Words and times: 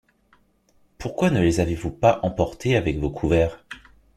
Pourquoi 0.97 1.29
ne 1.29 1.41
les 1.41 1.59
avez-vous 1.59 1.91
pas 1.91 2.19
emportés 2.23 2.75
avec 2.75 2.97
vos 2.97 3.11
couverts? 3.11 3.63